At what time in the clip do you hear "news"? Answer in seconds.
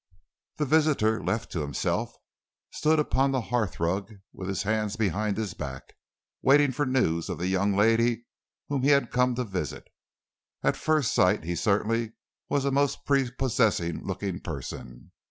6.87-7.29